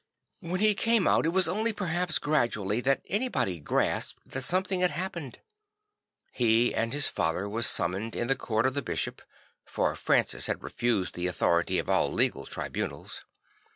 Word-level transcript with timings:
When 0.39 0.61
he 0.61 0.73
came 0.73 1.07
out, 1.07 1.27
it 1.27 1.29
was 1.29 1.47
only 1.47 1.73
perhaps 1.73 2.17
gradually 2.17 2.81
that 2.81 3.03
anybody 3.07 3.59
grasped 3.59 4.19
that 4.25 4.41
something 4.41 4.79
had 4.81 4.89
happened. 4.89 5.37
He 6.31 6.73
and 6.73 6.91
his 6.91 7.07
father 7.07 7.47
were 7.47 7.61
sum 7.61 7.91
moned 7.91 8.15
in 8.15 8.25
the 8.25 8.35
court 8.35 8.65
of 8.65 8.73
the 8.73 8.81
bishop; 8.81 9.21
for 9.63 9.95
Francis 9.95 10.47
had 10.47 10.63
refused 10.63 11.13
the 11.13 11.27
authority 11.27 11.77
of 11.77 11.87
all 11.87 12.11
legal 12.11 12.47
tribunals. 12.47 13.23